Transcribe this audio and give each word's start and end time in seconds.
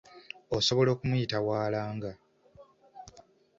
Osobola 0.57 0.89
okumuyita 0.91 1.37
waalanga. 1.47 2.11